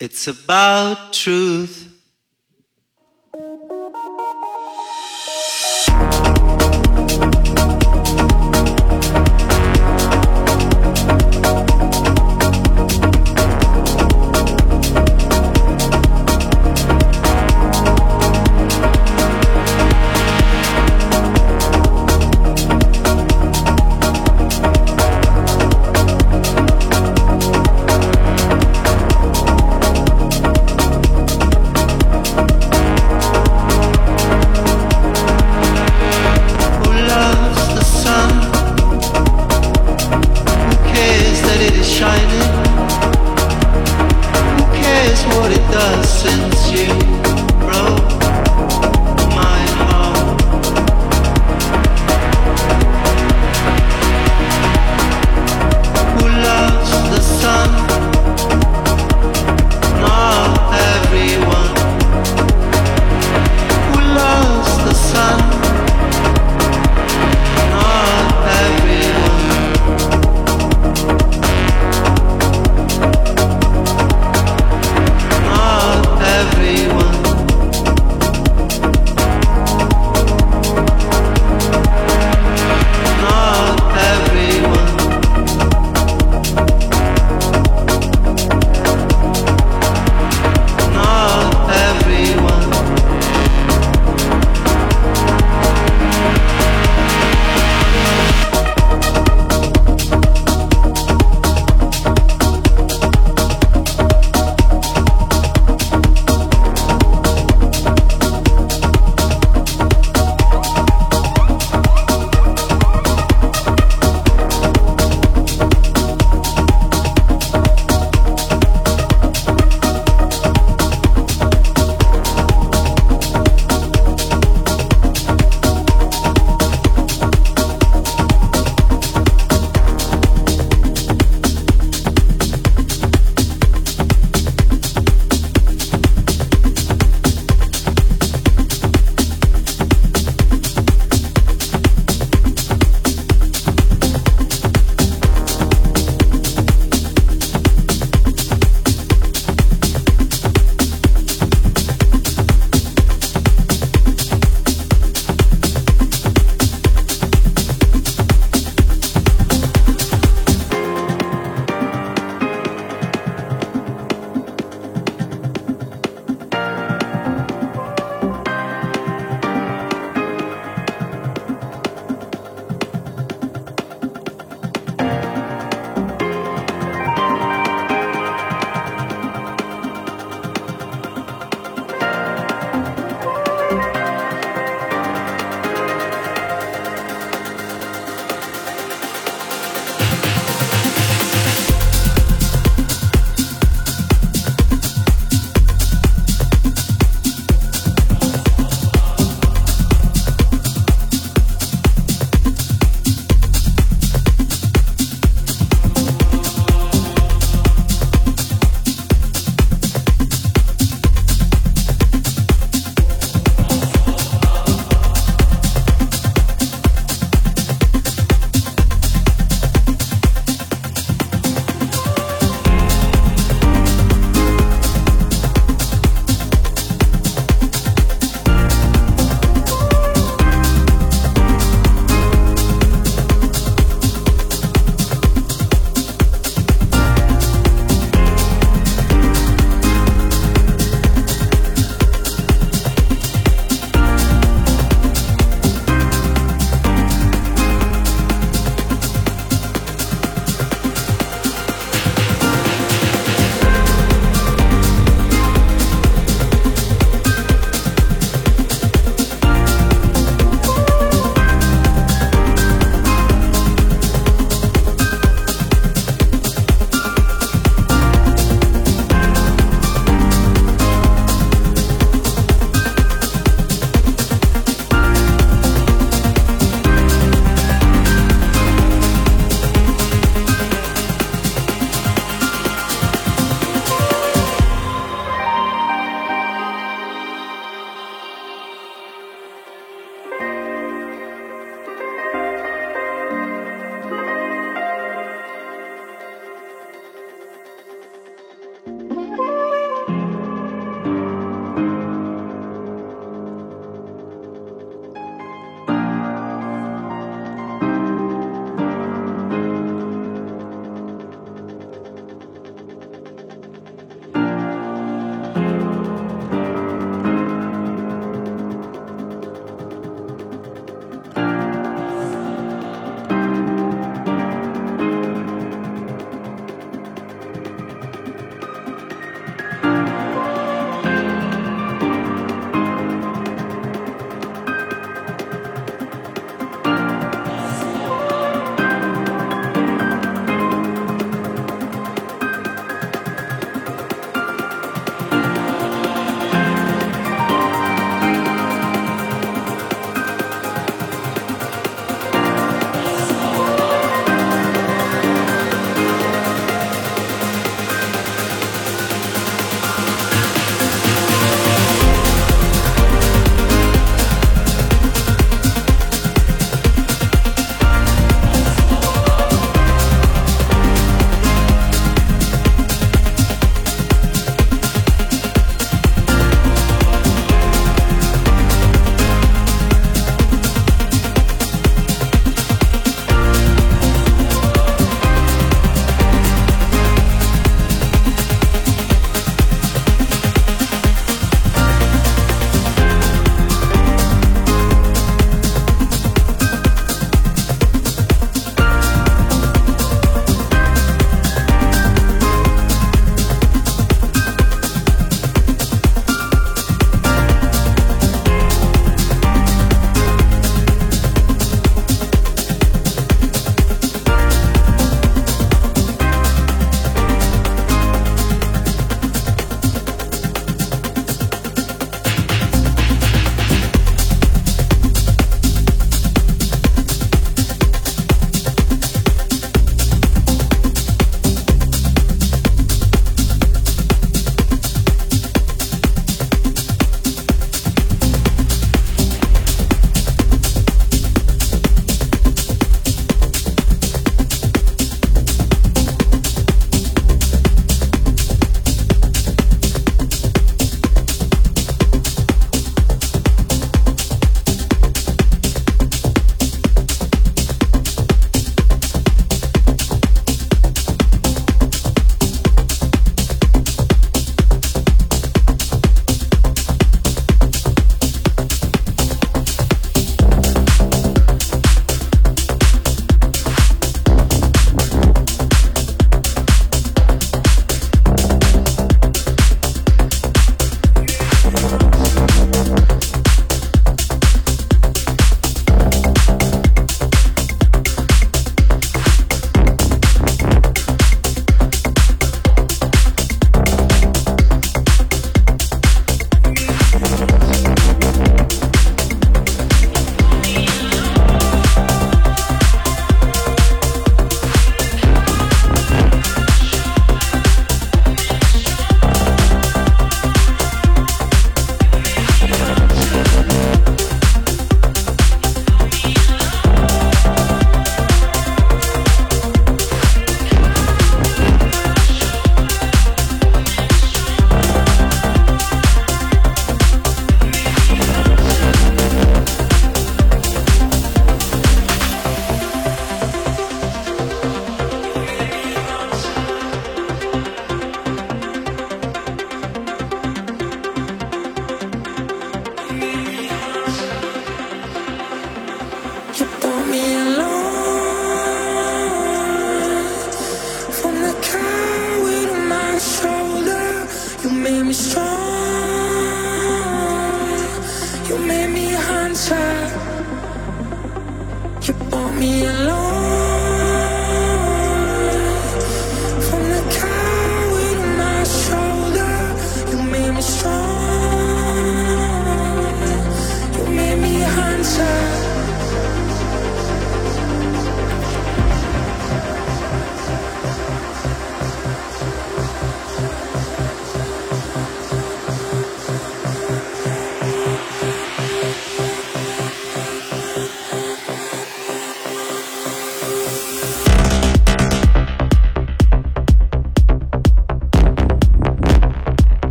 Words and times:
It's 0.00 0.28
about 0.28 1.12
truth. 1.12 1.89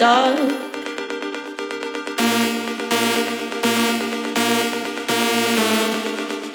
Dark. 0.00 0.38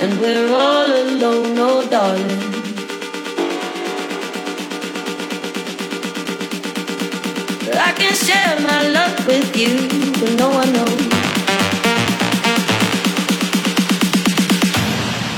And 0.01 0.19
we're 0.19 0.49
all 0.51 0.89
alone, 1.03 1.59
oh 1.67 1.87
darling. 1.87 2.41
I 7.87 7.91
can 7.99 8.13
share 8.25 8.55
my 8.71 8.81
love 8.97 9.27
with 9.27 9.55
you, 9.55 9.73
but 10.19 10.31
no 10.41 10.49
one 10.49 10.73
knows. 10.73 11.05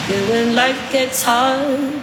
Yeah, 0.10 0.30
when 0.30 0.56
life 0.56 0.82
gets 0.93 1.24
hard, 1.24 2.02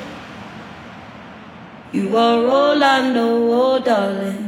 you 1.93 2.15
are 2.15 2.47
all 2.47 2.85
I 2.85 3.11
know, 3.11 3.33
oh 3.63 3.79
darling. 3.79 4.45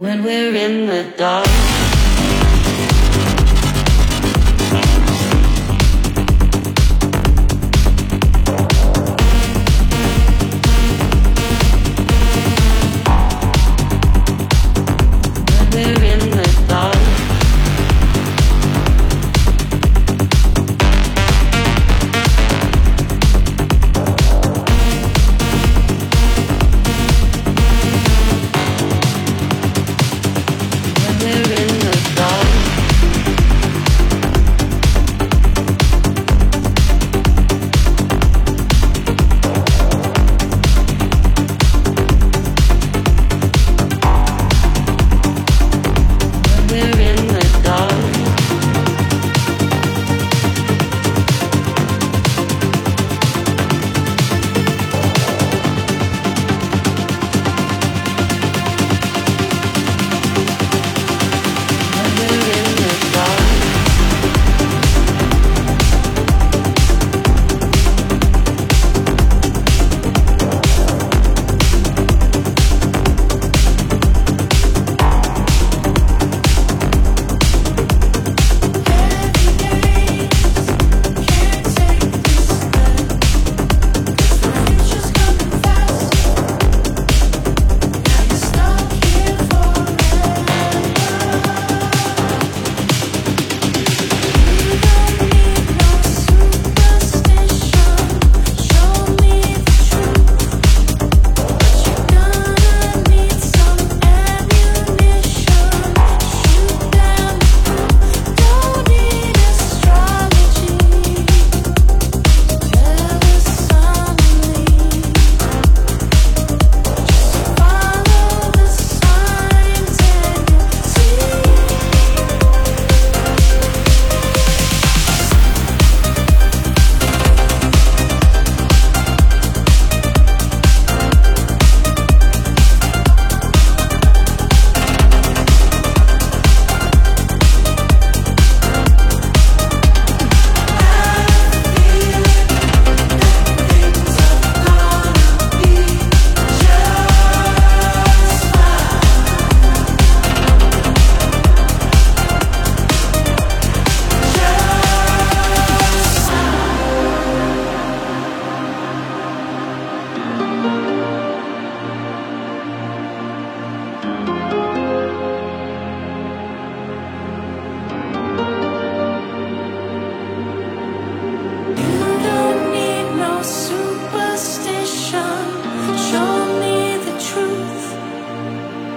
when 0.00 0.09
we're 0.22 0.54
in 0.54 0.86
the 0.86 1.12
dark. 1.16 1.69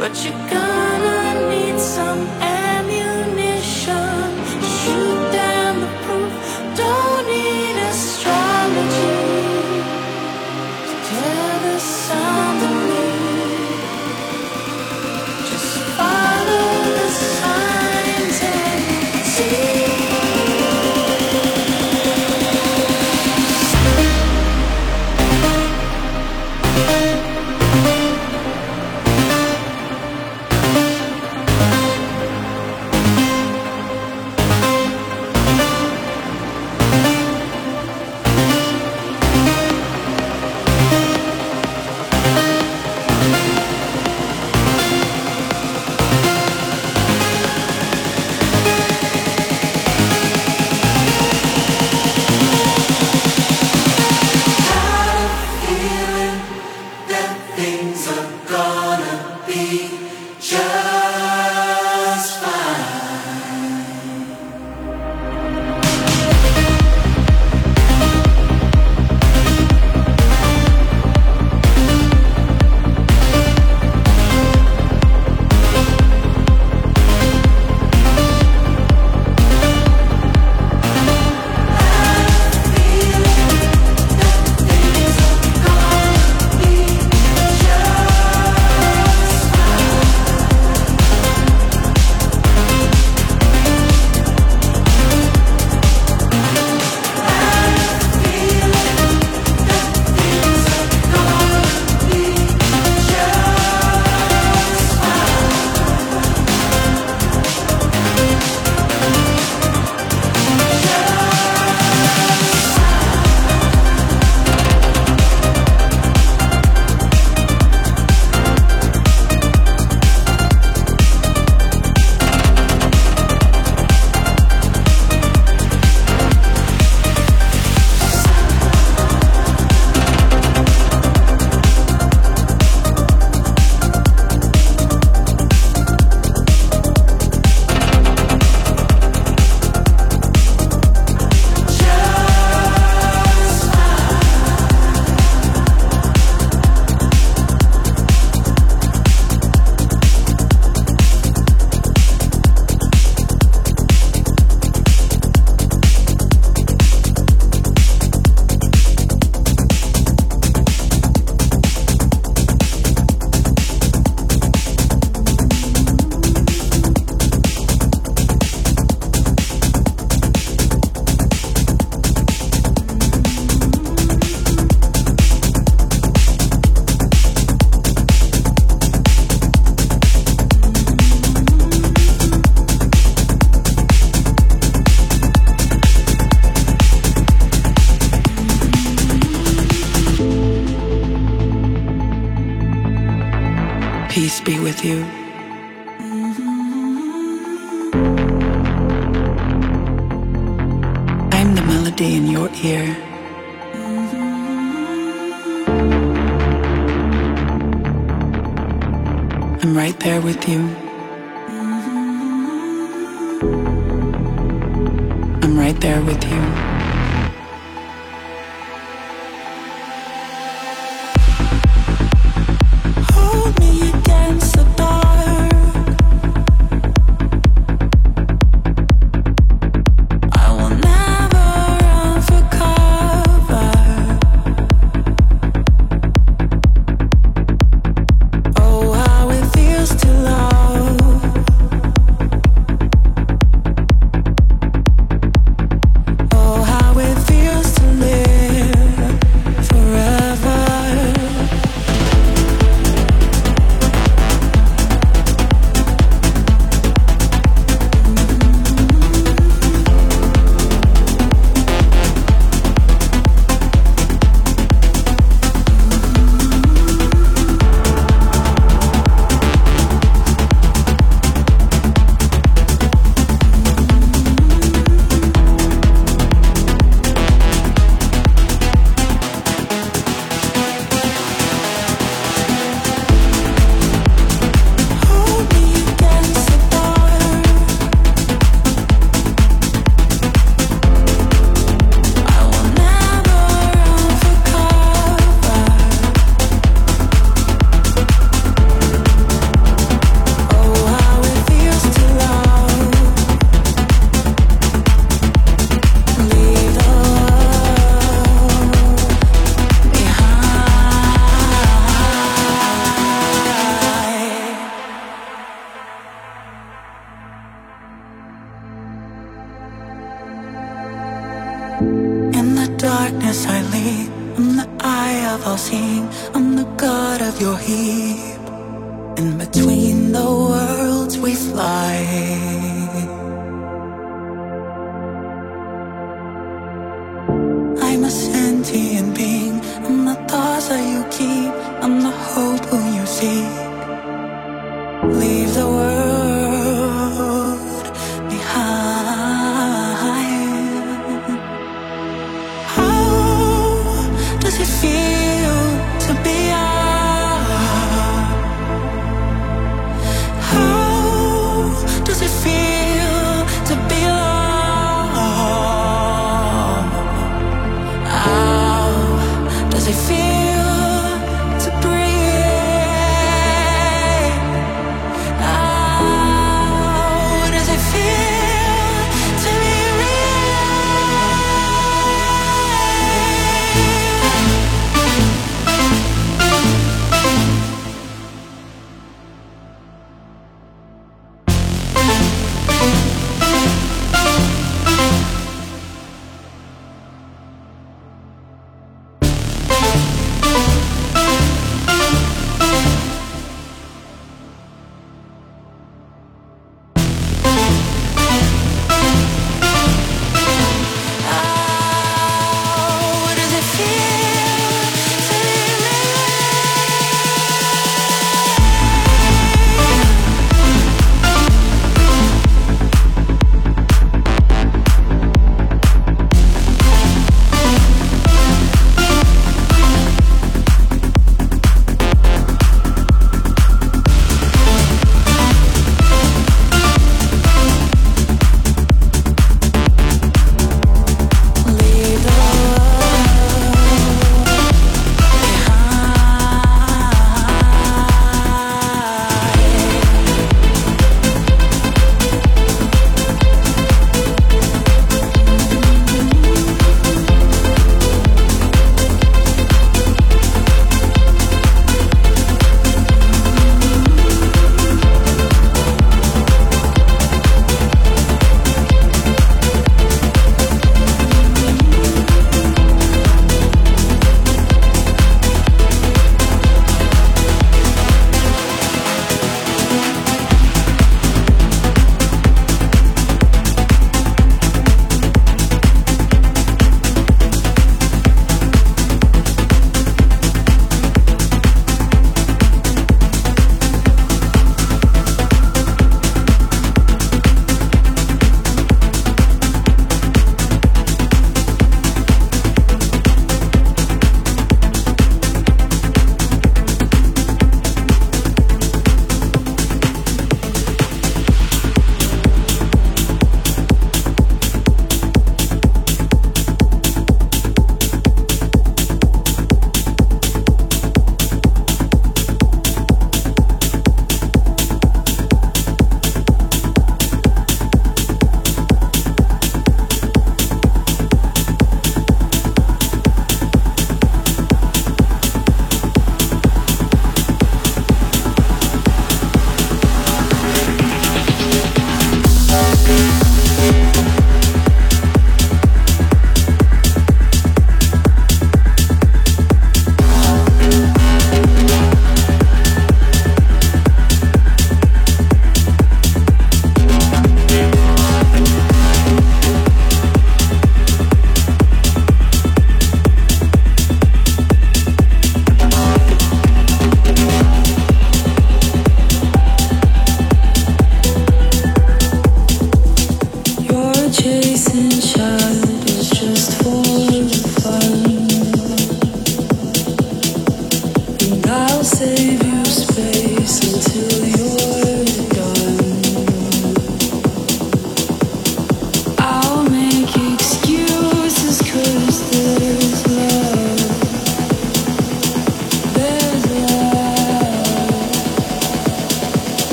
but 0.00 0.24
you're 0.24 0.32
gonna 0.48 1.50
need 1.50 1.78
some. 1.78 2.49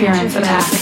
Interference 0.00 0.34
attack. 0.36 0.79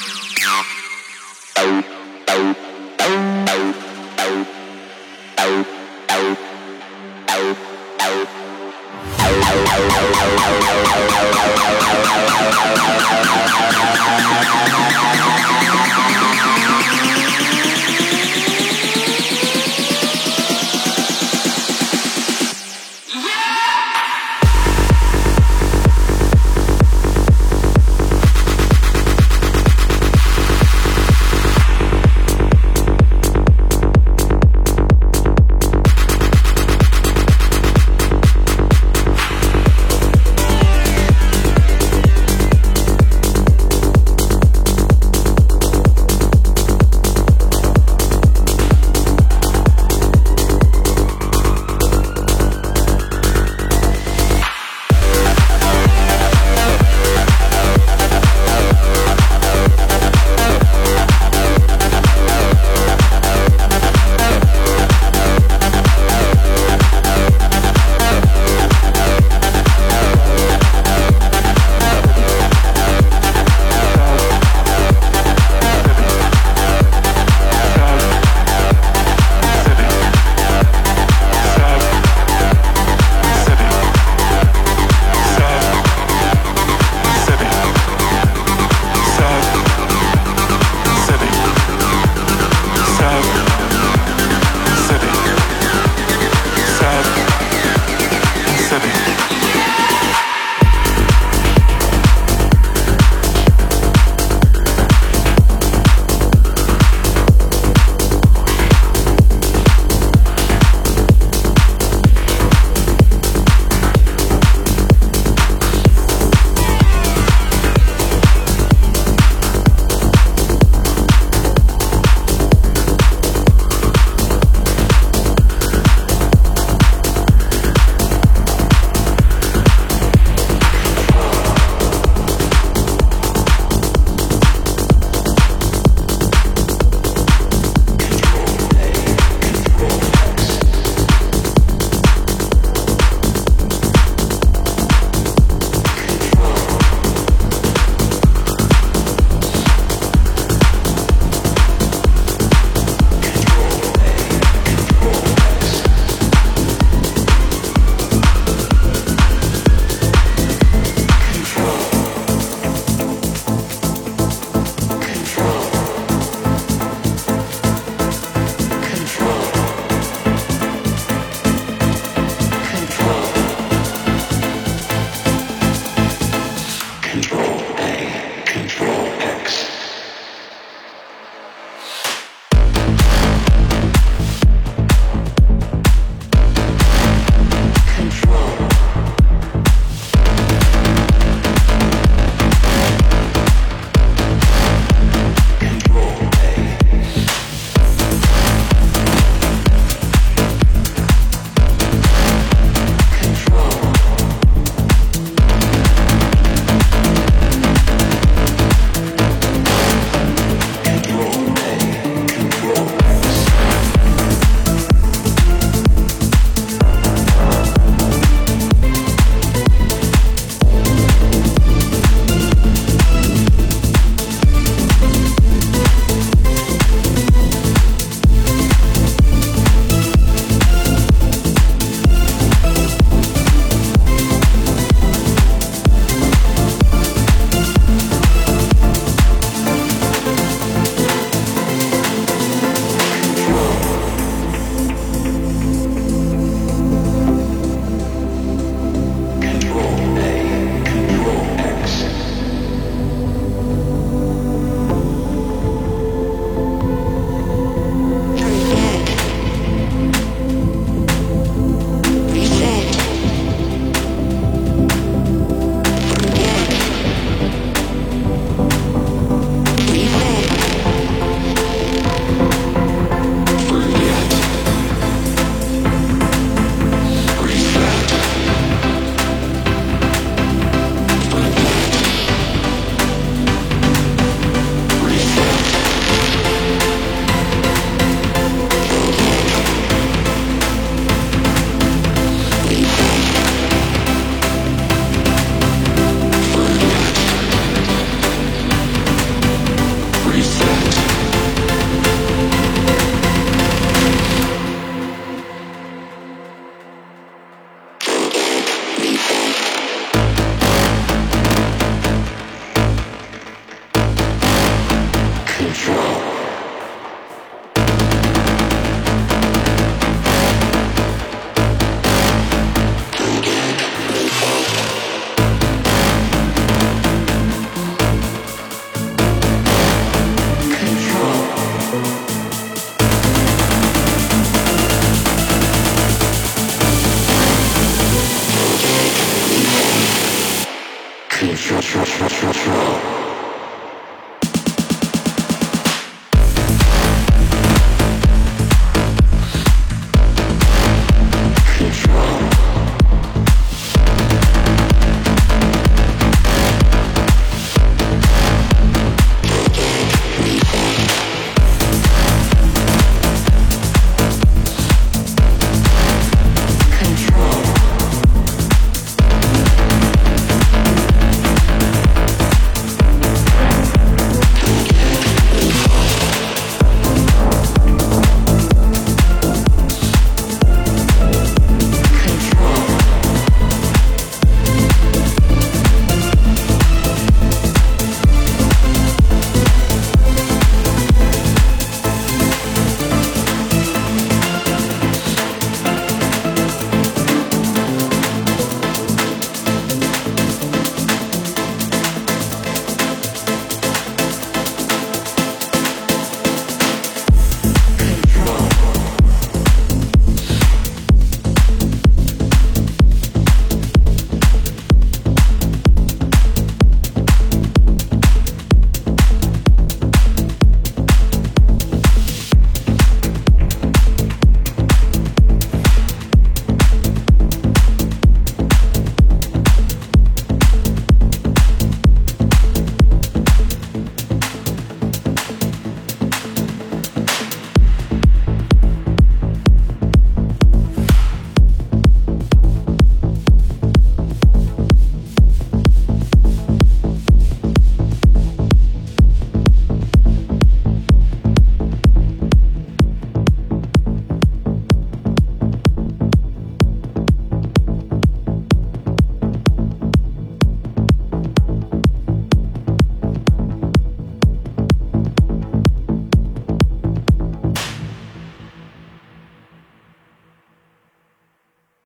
Yeah. 0.00 0.81